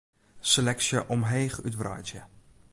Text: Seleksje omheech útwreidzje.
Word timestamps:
Seleksje 0.51 0.97
omheech 1.13 1.55
útwreidzje. 1.67 2.21